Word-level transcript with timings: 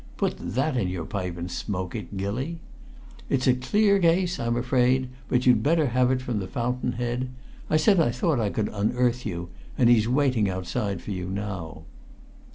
Put 0.17 0.39
that 0.55 0.75
in 0.77 0.87
your 0.87 1.05
pipe 1.05 1.37
and 1.37 1.51
smoke 1.51 1.93
it, 1.95 2.17
Gilly! 2.17 2.59
It's 3.29 3.45
a 3.45 3.53
clear 3.53 3.99
case, 3.99 4.39
I'm 4.39 4.57
afraid, 4.57 5.09
but 5.29 5.45
you'd 5.45 5.61
better 5.61 5.89
have 5.89 6.09
it 6.09 6.23
from 6.23 6.39
the 6.39 6.47
fountain 6.47 6.93
head. 6.93 7.29
I 7.69 7.77
said 7.77 7.99
I 7.99 8.09
thought 8.09 8.39
I 8.39 8.49
could 8.49 8.69
unearth 8.73 9.27
you, 9.27 9.49
and 9.77 9.89
he's 9.91 10.09
waiting 10.09 10.49
outside 10.49 11.03
for 11.03 11.11
you 11.11 11.29
now." 11.29 11.83